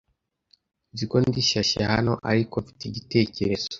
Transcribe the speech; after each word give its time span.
Nzi 0.93 1.05
ko 1.09 1.15
ndi 1.25 1.41
shyashya 1.49 1.83
hano, 1.93 2.13
ariko 2.31 2.55
mfite 2.63 2.83
igitekerezo. 2.87 3.67